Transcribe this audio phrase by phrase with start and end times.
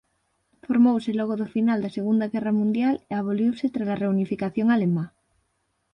[0.65, 5.05] Formouse logo do final da Segunda Guerra Mundial e aboliuse trala Reunificación alemá.